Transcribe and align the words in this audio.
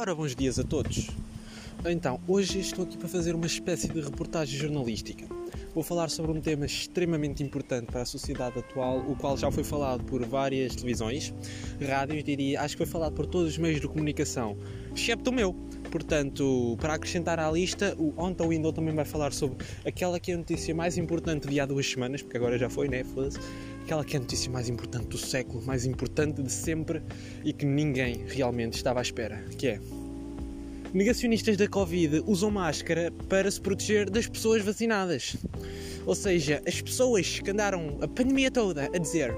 Ora, 0.00 0.14
bons 0.14 0.34
dias 0.34 0.58
a 0.58 0.64
todos. 0.64 1.10
Então, 1.84 2.18
hoje 2.26 2.58
estou 2.58 2.86
aqui 2.86 2.96
para 2.96 3.06
fazer 3.06 3.34
uma 3.34 3.44
espécie 3.44 3.86
de 3.86 4.00
reportagem 4.00 4.58
jornalística. 4.58 5.26
Vou 5.74 5.84
falar 5.84 6.08
sobre 6.08 6.32
um 6.32 6.40
tema 6.40 6.64
extremamente 6.64 7.42
importante 7.42 7.92
para 7.92 8.00
a 8.00 8.06
sociedade 8.06 8.58
atual, 8.58 9.00
o 9.00 9.14
qual 9.14 9.36
já 9.36 9.50
foi 9.50 9.62
falado 9.62 10.02
por 10.04 10.24
várias 10.24 10.74
televisões, 10.74 11.34
rádios, 11.86 12.24
diria, 12.24 12.62
acho 12.62 12.76
que 12.76 12.78
foi 12.78 12.90
falado 12.90 13.12
por 13.12 13.26
todos 13.26 13.50
os 13.50 13.58
meios 13.58 13.78
de 13.78 13.86
comunicação, 13.86 14.56
excepto 14.96 15.28
o 15.28 15.34
meu. 15.34 15.54
Portanto, 15.90 16.76
para 16.80 16.94
acrescentar 16.94 17.38
à 17.38 17.50
lista, 17.50 17.94
o 17.98 18.14
On 18.16 18.32
the 18.32 18.46
Window 18.46 18.72
também 18.72 18.94
vai 18.94 19.04
falar 19.04 19.32
sobre 19.32 19.64
aquela 19.84 20.20
que 20.20 20.30
é 20.30 20.34
a 20.34 20.38
notícia 20.38 20.74
mais 20.74 20.96
importante 20.96 21.48
de 21.48 21.58
há 21.58 21.66
duas 21.66 21.90
semanas, 21.90 22.22
porque 22.22 22.36
agora 22.36 22.56
já 22.56 22.70
foi, 22.70 22.88
né? 22.88 23.02
Foda-se. 23.04 23.38
Aquela 23.82 24.04
que 24.04 24.16
é 24.16 24.18
a 24.18 24.20
notícia 24.20 24.50
mais 24.50 24.68
importante 24.68 25.08
do 25.08 25.18
século, 25.18 25.62
mais 25.64 25.84
importante 25.84 26.42
de 26.42 26.52
sempre 26.52 27.02
e 27.44 27.52
que 27.52 27.66
ninguém 27.66 28.24
realmente 28.28 28.74
estava 28.74 29.00
à 29.00 29.02
espera, 29.02 29.44
que 29.58 29.66
é 29.66 29.80
negacionistas 30.92 31.56
da 31.56 31.68
Covid 31.68 32.22
usam 32.26 32.50
máscara 32.50 33.12
para 33.28 33.50
se 33.50 33.60
proteger 33.60 34.10
das 34.10 34.26
pessoas 34.26 34.62
vacinadas. 34.62 35.36
Ou 36.06 36.14
seja, 36.14 36.62
as 36.66 36.80
pessoas 36.80 37.38
que 37.38 37.50
andaram 37.50 37.98
a 38.00 38.08
pandemia 38.08 38.50
toda 38.50 38.84
a 38.92 38.98
dizer 38.98 39.32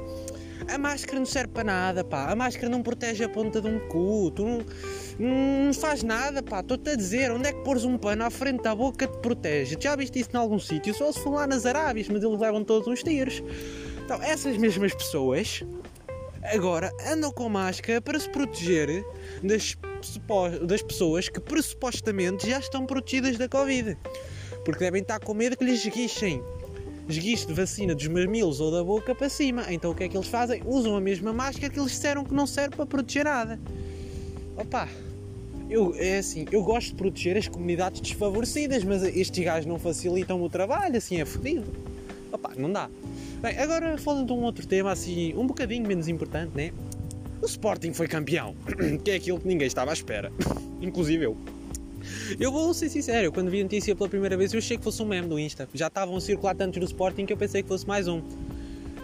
a 0.68 0.78
máscara 0.78 1.18
não 1.18 1.26
serve 1.26 1.52
para 1.52 1.64
nada, 1.64 2.04
pá, 2.04 2.30
a 2.30 2.36
máscara 2.36 2.68
não 2.68 2.82
protege 2.82 3.24
a 3.24 3.28
ponta 3.28 3.60
de 3.60 3.68
um 3.68 3.78
cu, 3.88 4.30
tu 4.30 4.44
não, 4.44 4.64
não 5.18 5.74
faz 5.74 6.02
nada, 6.02 6.42
pá, 6.42 6.60
estou-te 6.60 6.90
a 6.90 6.94
dizer, 6.96 7.30
onde 7.30 7.48
é 7.48 7.52
que 7.52 7.62
pôres 7.62 7.84
um 7.84 7.96
pano 7.96 8.24
à 8.24 8.30
frente 8.30 8.62
da 8.62 8.74
boca 8.74 9.06
te 9.06 9.18
protege? 9.18 9.76
Já 9.78 9.96
viste 9.96 10.18
isso 10.18 10.30
em 10.32 10.36
algum 10.36 10.58
sítio? 10.58 10.94
Só 10.94 11.10
se 11.12 11.20
for 11.20 11.34
lá 11.34 11.46
nas 11.46 11.66
Arábias, 11.66 12.08
mas 12.08 12.22
eles 12.22 12.38
levam 12.38 12.64
todos 12.64 12.88
uns 12.88 13.02
tiros. 13.02 13.42
Então, 14.04 14.22
essas 14.22 14.56
mesmas 14.56 14.94
pessoas 14.94 15.64
agora 16.42 16.90
andam 17.06 17.30
com 17.32 17.48
máscara 17.48 18.00
para 18.00 18.18
se 18.18 18.28
proteger 18.28 19.04
das, 19.42 19.76
das 20.66 20.82
pessoas 20.82 21.28
que 21.28 21.40
pressupostamente 21.40 22.48
já 22.48 22.58
estão 22.58 22.84
protegidas 22.84 23.38
da 23.38 23.48
Covid. 23.48 23.96
Porque 24.64 24.80
devem 24.80 25.02
estar 25.02 25.18
com 25.20 25.34
medo 25.34 25.56
que 25.56 25.64
lhes 25.64 25.84
esguichem 25.84 26.42
esguiche 27.08 27.46
de 27.46 27.52
vacina 27.52 27.94
dos 27.94 28.06
mamilos 28.06 28.60
ou 28.60 28.70
da 28.70 28.82
boca 28.82 29.14
para 29.14 29.28
cima. 29.28 29.72
Então 29.72 29.90
o 29.90 29.94
que 29.94 30.04
é 30.04 30.08
que 30.08 30.16
eles 30.16 30.28
fazem? 30.28 30.62
Usam 30.64 30.96
a 30.96 31.00
mesma 31.00 31.32
máscara 31.32 31.72
que 31.72 31.78
eles 31.78 31.92
disseram 31.92 32.24
que 32.24 32.34
não 32.34 32.46
serve 32.46 32.76
para 32.76 32.86
proteger 32.86 33.24
nada. 33.24 33.60
Opa, 34.56 34.88
eu, 35.68 35.94
é 35.96 36.18
assim, 36.18 36.44
eu 36.52 36.62
gosto 36.62 36.88
de 36.88 36.94
proteger 36.94 37.36
as 37.36 37.48
comunidades 37.48 38.00
desfavorecidas, 38.00 38.84
mas 38.84 39.02
estes 39.02 39.44
gajos 39.44 39.66
não 39.66 39.78
facilitam 39.78 40.42
o 40.42 40.48
trabalho, 40.48 40.96
assim 40.96 41.20
é 41.20 41.24
fodido. 41.24 41.64
Opa, 42.30 42.52
não 42.56 42.70
dá. 42.70 42.90
Bem, 43.40 43.58
agora 43.58 43.96
falando 43.98 44.26
de 44.26 44.32
um 44.32 44.42
outro 44.42 44.66
tema 44.66 44.92
assim, 44.92 45.34
um 45.34 45.46
bocadinho 45.46 45.86
menos 45.86 46.08
importante, 46.08 46.52
né? 46.54 46.72
O 47.40 47.46
Sporting 47.46 47.92
foi 47.92 48.06
campeão, 48.06 48.54
que 49.02 49.10
é 49.10 49.14
aquilo 49.16 49.40
que 49.40 49.48
ninguém 49.48 49.66
estava 49.66 49.90
à 49.90 49.94
espera, 49.94 50.32
inclusive 50.80 51.24
eu. 51.24 51.36
Eu 52.38 52.50
vou 52.50 52.72
ser 52.74 52.88
sincero, 52.88 53.32
quando 53.32 53.50
vi 53.50 53.60
a 53.60 53.62
notícia 53.62 53.94
pela 53.94 54.08
primeira 54.08 54.36
vez, 54.36 54.52
eu 54.52 54.58
achei 54.58 54.76
que 54.76 54.84
fosse 54.84 55.02
um 55.02 55.06
meme 55.06 55.28
do 55.28 55.38
Insta. 55.38 55.68
Já 55.74 55.86
estavam 55.86 56.16
a 56.16 56.20
circular 56.20 56.54
tantos 56.54 56.78
do 56.78 56.86
Sporting 56.86 57.26
que 57.26 57.32
eu 57.32 57.36
pensei 57.36 57.62
que 57.62 57.68
fosse 57.68 57.86
mais 57.86 58.08
um. 58.08 58.22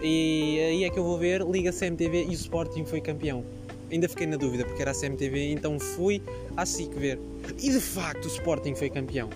E 0.01 0.59
aí 0.59 0.83
é 0.83 0.89
que 0.89 0.97
eu 0.97 1.03
vou 1.03 1.17
ver, 1.17 1.41
liga 1.41 1.71
CMTV 1.71 2.25
e 2.25 2.29
o 2.29 2.33
Sporting 2.33 2.85
foi 2.85 3.01
campeão. 3.01 3.43
Ainda 3.91 4.07
fiquei 4.07 4.27
na 4.27 4.37
dúvida 4.37 4.63
porque 4.65 4.81
era 4.81 4.91
a 4.91 4.93
CMTV, 4.93 5.51
então 5.51 5.79
fui 5.79 6.21
à 6.55 6.65
SIC 6.65 6.93
ver. 6.93 7.19
E 7.57 7.71
de 7.71 7.79
facto 7.79 8.25
o 8.25 8.27
Sporting 8.27 8.75
foi 8.75 8.89
campeão. 8.89 9.29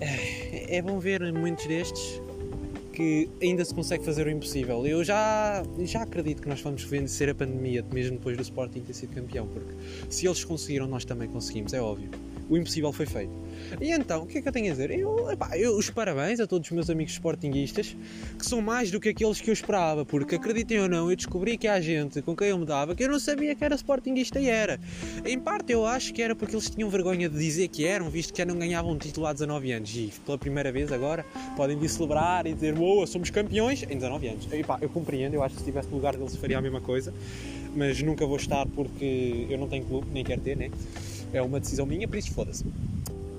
É, 0.00 0.76
é 0.76 0.82
bom 0.82 0.98
ver 0.98 1.20
momentos 1.32 1.66
destes 1.66 2.22
que 2.92 3.28
ainda 3.42 3.64
se 3.64 3.74
consegue 3.74 4.04
fazer 4.04 4.26
o 4.26 4.30
impossível. 4.30 4.86
Eu 4.86 5.04
já, 5.04 5.62
já 5.80 6.02
acredito 6.02 6.42
que 6.42 6.48
nós 6.48 6.60
vamos 6.60 6.82
vencer 6.84 7.28
a 7.28 7.34
pandemia, 7.34 7.84
mesmo 7.92 8.16
depois 8.16 8.36
do 8.36 8.42
Sporting 8.42 8.80
ter 8.80 8.94
sido 8.94 9.14
campeão, 9.14 9.46
porque 9.46 9.72
se 10.08 10.26
eles 10.26 10.42
conseguiram, 10.44 10.86
nós 10.86 11.04
também 11.04 11.28
conseguimos, 11.28 11.72
é 11.74 11.80
óbvio 11.80 12.10
o 12.48 12.56
impossível 12.56 12.92
foi 12.92 13.06
feito. 13.06 13.32
E 13.80 13.92
então, 13.92 14.22
o 14.22 14.26
que 14.26 14.38
é 14.38 14.42
que 14.42 14.48
eu 14.48 14.52
tenho 14.52 14.68
a 14.68 14.70
dizer? 14.70 14.90
Eu, 14.90 15.30
epá, 15.30 15.56
eu 15.56 15.76
os 15.76 15.90
parabéns 15.90 16.40
a 16.40 16.46
todos 16.46 16.68
os 16.68 16.72
meus 16.72 16.90
amigos 16.90 17.12
sportinguistas, 17.12 17.96
que 18.38 18.46
são 18.46 18.60
mais 18.60 18.90
do 18.90 19.00
que 19.00 19.08
aqueles 19.10 19.40
que 19.40 19.50
eu 19.50 19.52
esperava, 19.52 20.04
porque 20.04 20.36
acreditem 20.36 20.80
ou 20.80 20.88
não, 20.88 21.10
eu 21.10 21.16
descobri 21.16 21.56
que 21.56 21.66
há 21.66 21.80
gente 21.80 22.22
com 22.22 22.34
quem 22.34 22.48
eu 22.48 22.58
me 22.58 22.64
dava 22.64 22.94
que 22.94 23.04
eu 23.04 23.08
não 23.08 23.18
sabia 23.18 23.54
que 23.54 23.64
era 23.64 23.74
sportinguista 23.74 24.40
e 24.40 24.48
era. 24.48 24.80
Em 25.24 25.38
parte 25.38 25.72
eu 25.72 25.86
acho 25.86 26.12
que 26.12 26.22
era 26.22 26.34
porque 26.34 26.54
eles 26.54 26.70
tinham 26.70 26.88
vergonha 26.88 27.28
de 27.28 27.38
dizer 27.38 27.68
que 27.68 27.84
eram, 27.84 28.10
visto 28.10 28.32
que 28.32 28.38
já 28.38 28.44
não 28.44 28.58
ganhavam 28.58 28.92
um 28.92 28.98
título 28.98 29.26
há 29.26 29.32
19 29.32 29.72
anos. 29.72 29.94
E 29.94 30.12
pela 30.24 30.38
primeira 30.38 30.72
vez 30.72 30.90
agora 30.90 31.24
podem 31.56 31.78
vir 31.78 31.88
celebrar 31.88 32.46
e 32.46 32.54
dizer, 32.54 32.74
boa, 32.74 33.06
somos 33.06 33.30
campeões 33.30 33.82
em 33.82 33.96
19 33.96 34.28
anos. 34.28 34.52
Epá, 34.52 34.78
eu 34.80 34.88
compreendo, 34.88 35.34
eu 35.34 35.42
acho 35.42 35.54
que 35.54 35.62
se 35.62 35.68
estivesse 35.68 35.88
no 35.88 35.96
lugar 35.96 36.16
deles 36.16 36.34
faria 36.36 36.58
a 36.58 36.62
mesma 36.62 36.80
coisa, 36.80 37.12
mas 37.74 38.00
nunca 38.02 38.26
vou 38.26 38.36
estar 38.36 38.66
porque 38.66 39.46
eu 39.48 39.58
não 39.58 39.68
tenho 39.68 39.84
clube, 39.84 40.06
nem 40.12 40.24
quero 40.24 40.40
ter, 40.40 40.56
né? 40.56 40.70
É 41.32 41.42
uma 41.42 41.60
decisão 41.60 41.84
minha, 41.84 42.08
por 42.08 42.16
isso 42.16 42.32
foda-se. 42.32 42.64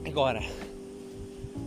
Agora, 0.05 0.41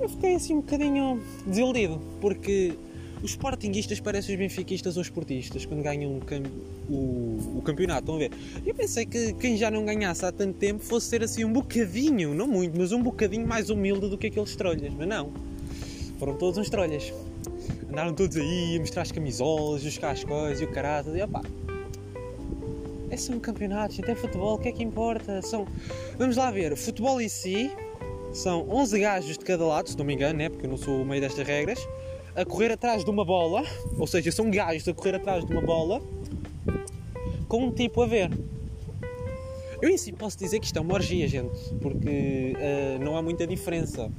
eu 0.00 0.08
fiquei 0.08 0.34
assim 0.34 0.54
um 0.54 0.60
bocadinho 0.60 1.20
desiludido, 1.46 2.00
porque 2.20 2.74
os 3.22 3.30
sportinguistas 3.30 4.00
parecem 4.00 4.34
os 4.34 4.38
benfiquistas 4.38 4.96
ou 4.96 5.02
esportistas 5.02 5.64
quando 5.64 5.82
ganham 5.82 6.10
o, 6.10 6.92
o, 6.92 7.58
o, 7.58 7.62
campeonato, 7.62 8.00
estão 8.00 8.16
a 8.16 8.18
ver? 8.18 8.32
Eu 8.66 8.74
pensei 8.74 9.06
que 9.06 9.32
quem 9.34 9.56
já 9.56 9.70
não 9.70 9.84
ganhasse 9.84 10.24
há 10.24 10.32
tanto 10.32 10.58
tempo 10.58 10.82
fosse 10.82 11.06
ser 11.06 11.22
assim 11.22 11.44
um 11.44 11.52
bocadinho, 11.52 12.34
não 12.34 12.48
muito, 12.48 12.76
mas 12.76 12.90
um 12.90 13.02
bocadinho 13.02 13.46
mais 13.46 13.70
humilde 13.70 14.08
do 14.08 14.18
que 14.18 14.26
aqueles 14.26 14.56
trolhas, 14.56 14.92
mas 14.92 15.06
não. 15.06 15.32
Foram 16.18 16.34
todos 16.34 16.58
uns 16.58 16.68
trolhas. 16.68 17.12
Andaram 17.88 18.12
todos 18.12 18.36
aí 18.36 18.76
a 18.76 18.80
mostrar 18.80 19.02
as 19.02 19.12
camisolas, 19.12 19.84
buscar 19.84 20.10
as 20.10 20.24
coisas 20.24 20.60
e 20.60 20.64
o 20.64 20.72
caralho, 20.72 21.16
e 21.16 21.22
opá, 21.22 21.42
é 23.12 23.16
são 23.16 23.38
campeonatos, 23.38 24.00
até 24.00 24.14
futebol, 24.14 24.54
o 24.54 24.58
que 24.58 24.68
é 24.68 24.72
que 24.72 24.82
importa? 24.82 25.42
São, 25.42 25.66
vamos 26.18 26.36
lá 26.36 26.50
ver, 26.50 26.74
futebol 26.76 27.20
em 27.20 27.28
si 27.28 27.70
são 28.32 28.66
11 28.70 28.98
gajos 28.98 29.38
de 29.38 29.44
cada 29.44 29.64
lado, 29.66 29.90
se 29.90 29.98
não 29.98 30.04
me 30.04 30.14
engano, 30.14 30.38
né? 30.38 30.48
porque 30.48 30.64
eu 30.64 30.70
não 30.70 30.78
sou 30.78 31.02
o 31.02 31.04
meio 31.04 31.20
destas 31.20 31.46
regras, 31.46 31.86
a 32.34 32.42
correr 32.46 32.72
atrás 32.72 33.04
de 33.04 33.10
uma 33.10 33.22
bola, 33.22 33.62
ou 33.98 34.06
seja, 34.06 34.32
são 34.32 34.50
gajos 34.50 34.88
a 34.88 34.94
correr 34.94 35.16
atrás 35.16 35.44
de 35.44 35.52
uma 35.52 35.60
bola 35.60 36.00
com 37.46 37.66
um 37.66 37.70
tipo 37.70 38.00
a 38.00 38.06
ver. 38.06 38.30
Eu 39.82 39.90
em 39.90 39.98
si 39.98 40.12
posso 40.12 40.38
dizer 40.38 40.58
que 40.58 40.64
isto 40.64 40.78
é 40.78 40.80
uma 40.80 40.94
orgia, 40.94 41.28
gente, 41.28 41.58
porque 41.82 42.54
uh, 42.56 43.04
não 43.04 43.14
há 43.14 43.20
muita 43.20 43.46
diferença. 43.46 44.10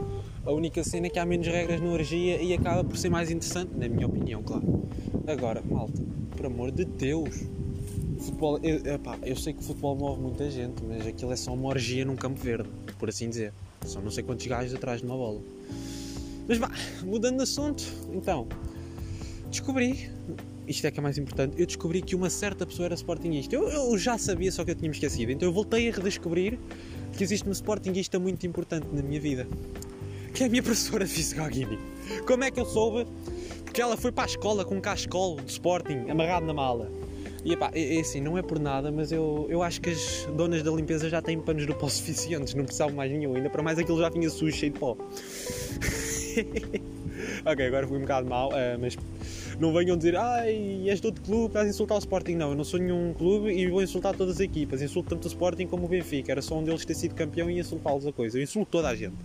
A 0.46 0.52
única 0.52 0.84
cena 0.84 1.08
é 1.08 1.10
que 1.10 1.18
há 1.18 1.26
menos 1.26 1.48
regras 1.48 1.82
na 1.82 1.90
orgia 1.90 2.40
e 2.40 2.54
acaba 2.54 2.84
por 2.84 2.98
ser 2.98 3.10
mais 3.10 3.32
interessante, 3.32 3.72
na 3.76 3.88
minha 3.88 4.06
opinião, 4.06 4.44
claro. 4.44 4.84
Agora, 5.26 5.64
malta, 5.68 6.04
por 6.36 6.46
amor 6.46 6.70
de 6.70 6.84
Deus, 6.84 7.48
futebol, 8.24 8.60
eu, 8.64 8.94
epá, 8.94 9.18
eu 9.24 9.36
sei 9.36 9.54
que 9.54 9.60
o 9.60 9.64
futebol 9.64 9.96
move 9.96 10.22
muita 10.22 10.50
gente, 10.50 10.84
mas 10.84 11.06
aquilo 11.06 11.32
é 11.32 11.36
só 11.36 11.54
uma 11.54 11.70
orgia 11.70 12.06
num 12.06 12.16
campo 12.16 12.40
verde, 12.40 12.70
por 12.98 13.10
assim 13.10 13.30
dizer. 13.30 13.54
São 13.86 14.02
não 14.02 14.12
sei 14.12 14.24
quantos 14.24 14.46
gajos 14.48 14.74
atrás 14.74 15.02
de 15.02 15.06
uma 15.06 15.16
bola. 15.16 15.42
Mas 16.48 16.58
vá, 16.58 16.72
mudando 17.04 17.38
de 17.38 17.44
assunto, 17.44 17.84
então, 18.12 18.48
descobri, 19.50 20.10
isto 20.68 20.86
é 20.88 20.92
que 20.92 21.00
é 21.00 21.04
mais 21.04 21.18
importante, 21.18 21.60
eu 21.60 21.66
descobri 21.66 22.02
que 22.02 22.16
uma 22.16 22.30
certa 22.30 22.66
pessoa 22.66 22.88
era 22.88 22.96
sportingista. 22.96 23.56
Eu, 23.56 23.70
eu 23.70 23.98
já 23.98 24.18
sabia, 24.18 24.52
só 24.52 24.64
que 24.64 24.72
eu 24.72 24.76
tinha 24.76 24.90
me 24.90 24.96
esquecido. 24.96 25.32
Então 25.32 25.48
eu 25.48 25.54
voltei 25.54 25.90
a 25.90 25.92
redescobrir 25.92 26.58
que 27.16 27.24
existe 27.24 27.46
uma 27.46 27.54
sportingista 27.54 28.20
muito 28.20 28.46
importante 28.48 28.88
na 28.92 29.02
minha 29.02 29.20
vida. 29.20 29.48
Que 30.34 30.44
é 30.44 30.46
a 30.48 30.50
minha 30.50 30.64
professora 30.64 31.06
de. 31.06 31.36
Como 32.26 32.44
é 32.44 32.50
que 32.50 32.60
eu 32.60 32.66
soube? 32.66 33.08
Porque 33.64 33.82
ela 33.82 33.96
foi 33.96 34.12
para 34.12 34.24
a 34.24 34.28
escola 34.28 34.66
com 34.66 34.76
um 34.76 34.82
cascolo 34.82 35.42
de 35.42 35.52
Sporting 35.52 36.10
amarrado 36.10 36.46
na 36.46 36.54
mala. 36.54 36.92
E 37.44 37.54
epá, 37.54 37.70
é, 37.74 37.98
é 37.98 38.00
assim, 38.00 38.22
não 38.22 38.38
é 38.38 38.42
por 38.42 38.60
nada, 38.60 38.92
mas 38.92 39.12
eu, 39.12 39.46
eu 39.50 39.62
acho 39.62 39.82
que 39.82 39.90
as 39.90 40.28
donas 40.36 40.64
da 40.64 40.72
limpeza 40.72 41.10
já 41.10 41.22
têm 41.22 41.40
panos 41.40 41.66
do 41.66 41.76
pó 41.76 41.88
suficientes, 41.90 42.54
não 42.54 42.64
precisavam 42.64 42.96
mais 42.96 43.12
nenhum, 43.12 43.36
ainda 43.36 43.50
para 43.50 43.62
mais 43.62 43.78
aquilo 43.78 44.00
já 44.00 44.10
vinha 44.10 44.30
sujo, 44.30 44.56
cheio 44.56 44.72
de 44.72 44.80
pó. 44.80 44.96
ok, 47.46 47.68
agora 47.68 47.88
fui 47.88 47.98
um 47.98 48.02
bocado 48.02 48.30
mal, 48.30 48.50
uh, 48.50 48.80
mas 48.80 48.98
não 49.60 49.74
venham 49.74 49.98
dizer, 49.98 50.16
ai, 50.16 50.90
és 50.90 51.04
outro 51.04 51.22
clube, 51.24 51.48
estás 51.48 51.68
a 51.68 51.70
insultar 51.70 51.98
o 51.98 52.00
Sporting. 52.00 52.36
Não, 52.36 52.50
eu 52.50 52.56
não 52.56 52.64
sou 52.64 52.80
nenhum 52.80 53.14
clube 53.14 53.52
e 53.52 53.68
vou 53.68 53.84
insultar 53.84 54.16
todas 54.16 54.36
as 54.36 54.40
equipas. 54.40 54.82
Insulto 54.82 55.10
tanto 55.10 55.26
o 55.26 55.28
Sporting 55.28 55.68
como 55.68 55.86
o 55.86 55.88
Benfica. 55.88 56.32
Era 56.32 56.42
só 56.42 56.58
um 56.58 56.64
deles 56.64 56.84
ter 56.86 56.96
sido 56.96 57.14
campeão 57.14 57.50
e 57.50 57.60
insultá-los 57.60 58.08
a 58.08 58.12
coisa. 58.12 58.38
Eu 58.38 58.44
insulto 58.44 58.72
toda 58.72 58.90
a 58.90 58.96
gente. 58.96 59.16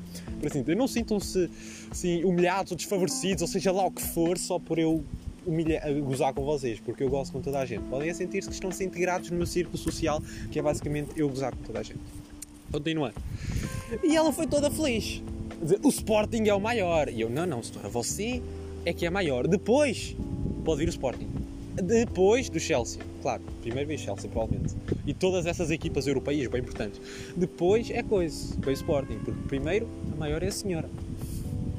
Por 0.40 0.46
assim, 0.46 0.64
não 0.76 0.86
sintam-se 0.86 1.50
assim, 1.90 2.24
humilhados 2.24 2.72
ou 2.72 2.76
desfavorecidos, 2.76 3.42
ou 3.42 3.48
seja 3.48 3.72
lá 3.72 3.86
o 3.86 3.90
que 3.90 4.02
for, 4.02 4.36
só 4.38 4.58
por 4.58 4.78
eu 4.78 5.02
humilha, 5.48 5.82
gozar 6.02 6.32
com 6.34 6.44
vocês, 6.44 6.78
porque 6.80 7.02
eu 7.02 7.08
gosto 7.08 7.32
com 7.32 7.40
toda 7.40 7.58
a 7.58 7.66
gente. 7.66 7.82
Podem 7.84 8.12
sentir-se 8.12 8.48
que 8.48 8.54
estão-se 8.54 8.84
integrados 8.84 9.30
no 9.30 9.36
meu 9.36 9.46
círculo 9.46 9.78
social, 9.78 10.22
que 10.50 10.58
é 10.58 10.62
basicamente 10.62 11.10
eu 11.16 11.28
gozar 11.28 11.54
com 11.56 11.62
toda 11.62 11.80
a 11.80 11.82
gente. 11.82 12.00
Continuando. 12.70 13.14
E 14.02 14.14
ela 14.14 14.32
foi 14.32 14.46
toda 14.46 14.70
feliz. 14.70 15.22
O 15.82 15.88
Sporting 15.88 16.44
é 16.44 16.54
o 16.54 16.60
maior. 16.60 17.08
E 17.08 17.20
eu, 17.20 17.30
não, 17.30 17.46
não, 17.46 17.62
senhora, 17.62 17.88
você 17.88 18.42
é 18.84 18.92
que 18.92 19.06
é 19.06 19.10
maior. 19.10 19.48
Depois 19.48 20.14
pode 20.64 20.80
vir 20.80 20.88
o 20.88 20.90
Sporting. 20.90 21.28
Depois 21.82 22.50
do 22.50 22.58
Chelsea, 22.58 23.00
claro, 23.22 23.40
primeiro 23.62 23.86
vem 23.86 23.96
o 23.96 24.00
Chelsea, 24.00 24.28
provavelmente. 24.28 24.74
E 25.06 25.14
todas 25.14 25.46
essas 25.46 25.70
equipas 25.70 26.06
europeias, 26.06 26.48
bem 26.48 26.60
importantes. 26.60 27.00
Depois 27.36 27.88
é 27.90 28.02
coisa, 28.02 28.56
o 28.64 28.70
Sporting, 28.70 29.18
porque 29.18 29.40
primeiro 29.46 29.88
a 30.12 30.16
maior 30.16 30.42
é 30.42 30.48
a 30.48 30.52
senhora. 30.52 30.90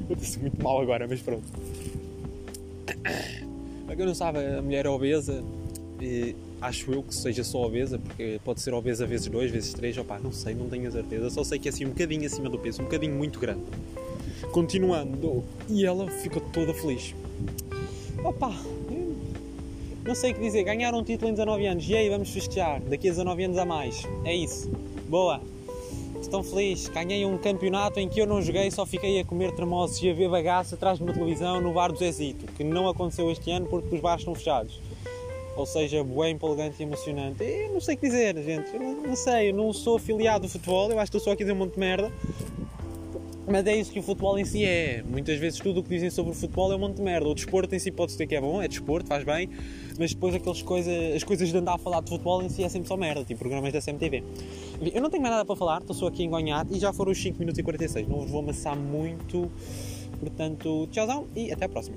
Eu 0.08 0.16
disse 0.16 0.38
muito 0.38 0.60
mal 0.62 0.80
agora, 0.80 1.06
mas 1.06 1.20
pronto. 1.20 1.44
Para 3.90 3.96
quem 3.96 4.06
não 4.06 4.14
sabe, 4.14 4.38
a 4.38 4.62
mulher 4.62 4.86
obesa 4.86 5.42
E 6.00 6.36
acho 6.60 6.92
eu 6.92 7.02
que 7.02 7.12
seja 7.12 7.42
só 7.42 7.66
obesa, 7.66 7.98
porque 7.98 8.40
pode 8.44 8.60
ser 8.60 8.72
obesa 8.72 9.04
vezes 9.04 9.26
2, 9.26 9.50
vezes 9.50 9.74
3, 9.74 9.98
opá, 9.98 10.16
não 10.22 10.30
sei, 10.30 10.54
não 10.54 10.68
tenho 10.68 10.86
a 10.86 10.92
certeza. 10.92 11.28
Só 11.28 11.42
sei 11.42 11.58
que 11.58 11.68
é 11.68 11.70
assim 11.72 11.86
um 11.86 11.88
bocadinho 11.88 12.24
acima 12.24 12.48
do 12.48 12.56
peso, 12.56 12.82
um 12.82 12.84
bocadinho 12.84 13.16
muito 13.16 13.40
grande. 13.40 13.64
Continuando, 14.52 15.42
e 15.68 15.84
ela 15.84 16.08
ficou 16.08 16.40
toda 16.40 16.72
feliz. 16.72 17.16
Opa, 18.22 18.54
não 20.04 20.14
sei 20.14 20.30
o 20.30 20.34
que 20.36 20.40
dizer, 20.40 20.62
ganharam 20.62 21.00
um 21.00 21.02
título 21.02 21.28
em 21.28 21.34
19 21.34 21.66
anos, 21.66 21.88
e 21.88 21.96
aí 21.96 22.08
vamos 22.08 22.30
festejar, 22.30 22.80
daqui 22.82 23.08
a 23.08 23.10
19 23.10 23.42
anos 23.42 23.58
a 23.58 23.64
mais. 23.64 24.06
É 24.24 24.32
isso. 24.32 24.70
Boa. 25.08 25.40
Estou 26.20 26.42
feliz, 26.42 26.86
ganhei 26.88 27.24
um 27.24 27.38
campeonato 27.38 27.98
em 27.98 28.08
que 28.08 28.20
eu 28.20 28.26
não 28.26 28.42
joguei, 28.42 28.70
só 28.70 28.84
fiquei 28.84 29.18
a 29.18 29.24
comer 29.24 29.52
tremosos 29.52 30.00
e 30.02 30.10
a 30.10 30.14
ver 30.14 30.28
bagaço 30.28 30.74
atrás 30.74 30.98
de 30.98 31.04
uma 31.04 31.12
televisão 31.12 31.60
no 31.60 31.72
bar 31.72 31.90
do 31.90 31.98
Zezito, 31.98 32.44
que 32.52 32.62
não 32.62 32.86
aconteceu 32.88 33.30
este 33.30 33.50
ano 33.50 33.66
porque 33.66 33.94
os 33.94 34.00
bares 34.00 34.20
estão 34.20 34.34
fechados. 34.34 34.80
Ou 35.56 35.66
seja, 35.66 36.04
bem 36.04 36.34
empolgante 36.34 36.76
e 36.80 36.82
emocionante. 36.84 37.42
Eu 37.42 37.72
não 37.72 37.80
sei 37.80 37.94
o 37.94 37.98
que 37.98 38.06
dizer, 38.06 38.36
gente. 38.42 38.72
Eu 38.72 38.80
não, 38.80 39.16
sei, 39.16 39.50
eu 39.50 39.54
não 39.54 39.72
sou 39.72 39.96
afiliado 39.96 40.44
ao 40.44 40.50
futebol, 40.50 40.90
eu 40.90 40.98
acho 40.98 41.10
que 41.10 41.16
estou 41.16 41.20
só 41.20 41.32
aqui 41.32 41.42
dizer 41.42 41.52
um 41.52 41.56
monte 41.56 41.74
de 41.74 41.80
merda. 41.80 42.12
Mas 43.46 43.66
é 43.66 43.76
isso 43.76 43.90
que 43.90 43.98
o 43.98 44.02
futebol 44.02 44.38
em 44.38 44.44
si 44.44 44.64
é. 44.64 45.02
Muitas 45.02 45.38
vezes 45.38 45.58
tudo 45.58 45.80
o 45.80 45.82
que 45.82 45.88
dizem 45.88 46.10
sobre 46.10 46.32
o 46.32 46.34
futebol 46.34 46.72
é 46.72 46.76
um 46.76 46.78
monte 46.78 46.96
de 46.96 47.02
merda. 47.02 47.28
O 47.28 47.34
desporto 47.34 47.74
em 47.74 47.78
si 47.78 47.90
pode 47.90 48.12
ser 48.12 48.26
que 48.26 48.34
é 48.34 48.40
bom, 48.40 48.62
é 48.62 48.68
desporto, 48.68 49.08
faz 49.08 49.24
bem, 49.24 49.48
mas 49.98 50.14
depois 50.14 50.34
aquelas 50.34 50.62
coisas, 50.62 51.16
as 51.16 51.24
coisas 51.24 51.48
de 51.48 51.56
andar 51.56 51.74
a 51.74 51.78
falar 51.78 52.00
de 52.00 52.10
futebol 52.10 52.42
em 52.42 52.48
si 52.48 52.62
é 52.62 52.68
sempre 52.68 52.88
só 52.88 52.96
merda, 52.96 53.24
tipo 53.24 53.40
programas 53.40 53.72
da 53.72 53.80
CMTV. 53.80 54.22
Eu 54.94 55.02
não 55.02 55.10
tenho 55.10 55.22
mais 55.22 55.34
nada 55.34 55.44
para 55.44 55.56
falar, 55.56 55.80
estou 55.80 55.96
só 55.96 56.06
aqui 56.06 56.22
enganhado 56.22 56.74
e 56.74 56.78
já 56.78 56.92
foram 56.92 57.12
os 57.12 57.20
5 57.20 57.38
minutos 57.38 57.58
e 57.58 57.62
46. 57.62 58.08
Não 58.08 58.20
vos 58.20 58.30
vou 58.30 58.40
amassar 58.40 58.76
muito. 58.76 59.50
Portanto, 60.18 60.86
tchauzão 60.90 61.26
e 61.34 61.50
até 61.50 61.64
a 61.64 61.68
próxima. 61.68 61.96